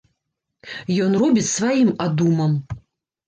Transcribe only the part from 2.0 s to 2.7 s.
адумам.